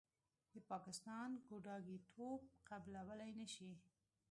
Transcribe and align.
د 0.53 0.55
پاکستان 0.71 1.29
ګوډاګیتوب 1.47 2.41
قبلولې 2.69 3.29
نشي. 3.39 3.71